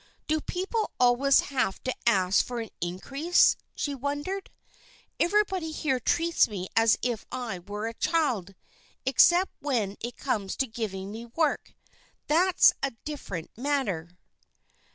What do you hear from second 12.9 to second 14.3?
different matter."